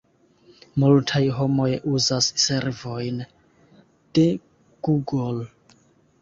Multaj 0.83 1.19
homoj 1.39 1.67
uzas 1.97 2.29
servojn 2.45 3.21
de 4.19 4.25
Google. 4.89 5.47